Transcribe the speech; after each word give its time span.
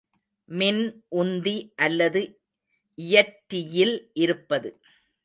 மின்உந்தி 0.49 1.53
அல்லது 1.75 2.21
இயற்றியில் 2.97 3.95
இருப்பது. 4.15 4.71